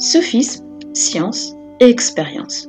[0.00, 2.68] Sophisme, science et expérience.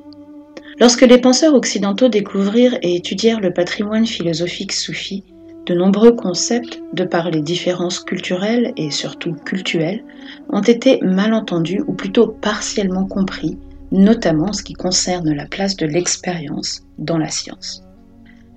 [0.81, 5.23] Lorsque les penseurs occidentaux découvrirent et étudièrent le patrimoine philosophique soufi,
[5.65, 10.03] de nombreux concepts, de par les différences culturelles et surtout cultuelles,
[10.49, 13.57] ont été mal entendus ou plutôt partiellement compris,
[13.93, 17.81] notamment en ce qui concerne la place de l'expérience dans la science.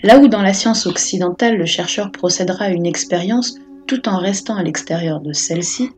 [0.03, 3.55] Là où dans la science occidentale le chercheur procédera à une expérience
[3.87, 5.91] tout en restant à l'extérieur de celle-ci,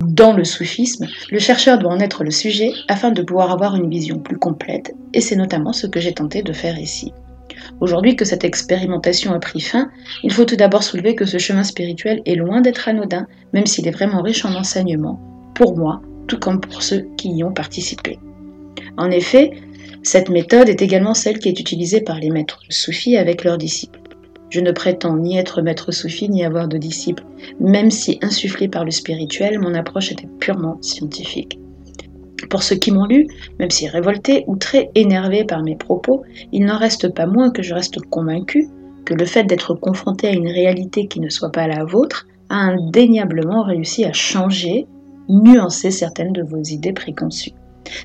[0.00, 3.88] dans le soufisme, le chercheur doit en être le sujet afin de pouvoir avoir une
[3.88, 7.12] vision plus complète, et c'est notamment ce que j'ai tenté de faire ici.
[7.80, 9.90] Aujourd'hui que cette expérimentation a pris fin,
[10.22, 13.86] il faut tout d'abord soulever que ce chemin spirituel est loin d'être anodin, même s'il
[13.86, 15.20] est vraiment riche en enseignements,
[15.54, 18.18] pour moi, tout comme pour ceux qui y ont participé.
[18.96, 19.52] En effet,
[20.02, 24.01] cette méthode est également celle qui est utilisée par les maîtres soufis avec leurs disciples.
[24.52, 27.24] Je ne prétends ni être maître soufi ni avoir de disciples,
[27.58, 31.58] même si insufflé par le spirituel, mon approche était purement scientifique.
[32.50, 33.28] Pour ceux qui m'ont lu,
[33.58, 36.22] même si révoltés ou très énervés par mes propos,
[36.52, 38.68] il n'en reste pas moins que je reste convaincu
[39.06, 42.56] que le fait d'être confronté à une réalité qui ne soit pas la vôtre a
[42.56, 44.86] indéniablement réussi à changer,
[45.30, 47.54] nuancer certaines de vos idées préconçues.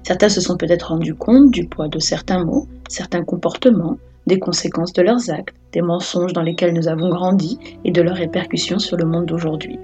[0.01, 4.93] Certains se sont peut-être rendus compte du poids de certains mots, certains comportements, des conséquences
[4.93, 8.97] de leurs actes, des mensonges dans lesquels nous avons grandi et de leurs répercussions sur
[8.97, 9.79] le monde d'aujourd'hui.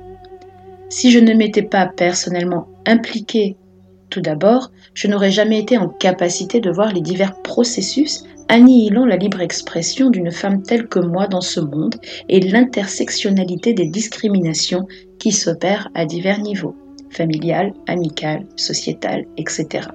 [0.89, 3.57] Si je ne m'étais pas personnellement impliqué
[4.09, 9.15] tout d'abord, je n'aurais jamais été en capacité de voir les divers processus annihilant la
[9.15, 11.95] libre expression d'une femme telle que moi dans ce monde
[12.29, 14.85] et l'intersectionnalité des discriminations
[15.17, 16.75] qui s'opèrent à divers niveaux,
[17.09, 19.87] familial, amical, sociétal, etc.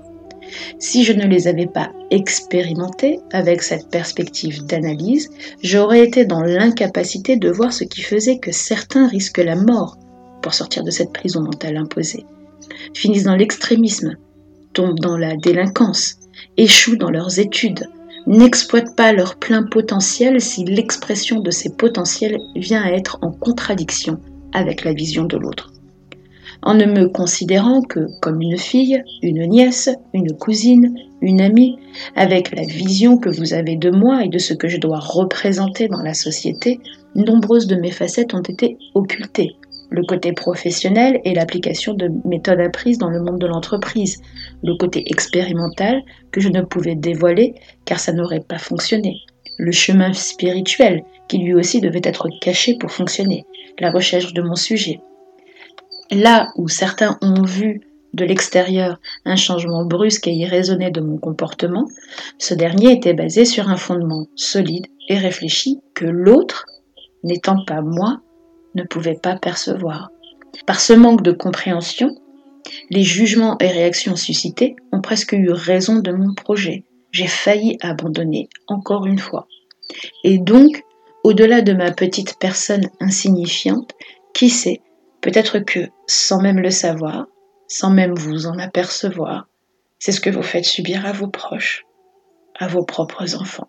[0.79, 5.31] Si je ne les avais pas expérimentés avec cette perspective d'analyse,
[5.63, 9.97] j'aurais été dans l'incapacité de voir ce qui faisait que certains risquent la mort
[10.43, 12.25] pour sortir de cette prison mentale imposée
[12.95, 14.17] finissent dans l'extrémisme,
[14.73, 16.17] tombent dans la délinquance,
[16.57, 17.87] échouent dans leurs études,
[18.27, 24.21] n'exploitent pas leur plein potentiel si l'expression de ces potentiels vient à être en contradiction
[24.53, 25.73] avec la vision de l'autre.
[26.63, 31.79] En ne me considérant que comme une fille, une nièce, une cousine, une amie,
[32.17, 35.89] avec la vision que vous avez de moi et de ce que je dois représenter
[35.89, 36.81] dans la société,
[37.15, 39.57] nombreuses de mes facettes ont été occultées,
[39.91, 44.21] le côté professionnel et l'application de méthodes apprises dans le monde de l'entreprise,
[44.63, 46.03] le côté expérimental
[46.33, 47.55] que je ne pouvais dévoiler
[47.85, 49.21] car ça n'aurait pas fonctionné,
[49.59, 53.45] le chemin spirituel qui lui aussi devait être caché pour fonctionner,
[53.79, 55.01] la recherche de mon sujet.
[56.11, 57.83] Là où certains ont vu
[58.15, 61.87] de l'extérieur un changement brusque et irraisonné de mon comportement,
[62.39, 66.67] ce dernier était basé sur un fondement solide et réfléchi que l'autre,
[67.25, 68.21] n'étant pas moi,
[68.75, 70.11] ne pouvait pas percevoir.
[70.67, 72.15] Par ce manque de compréhension,
[72.91, 76.85] les jugements et réactions suscités ont presque eu raison de mon projet.
[77.13, 79.47] J'ai failli abandonner encore une fois.
[80.25, 80.83] Et donc,
[81.25, 83.93] au-delà de ma petite personne insignifiante,
[84.35, 84.81] qui sait,
[85.21, 87.27] peut-être que, sans même le savoir,
[87.67, 89.49] sans même vous en apercevoir,
[89.99, 91.85] c'est ce que vous faites subir à vos proches,
[92.59, 93.69] à vos propres enfants.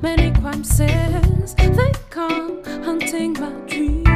[0.00, 4.08] many crime scenes they come hunting my dreams.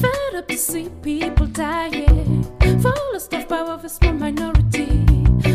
[0.00, 2.44] Fed up to see people dying,
[2.80, 5.04] full of stuff by of a small minority.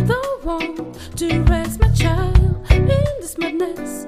[0.09, 4.05] Though won't to raise my child in this madness.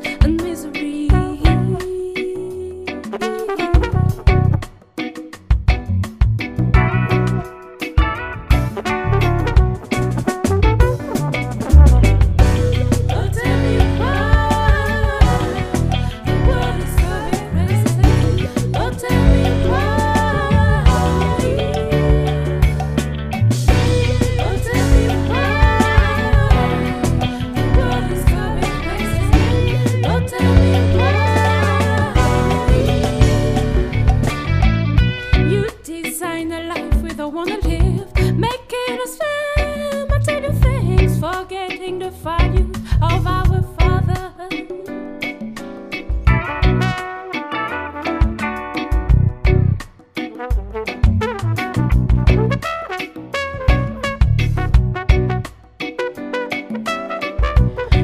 [41.43, 44.31] forgetting the value of our Father.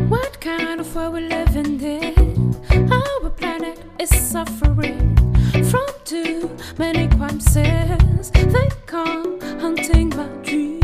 [0.09, 2.13] What kind of world we live in there?
[2.92, 5.15] Our planet is suffering
[5.71, 7.53] from too many crimes.
[7.53, 10.79] They come hunting my dreams.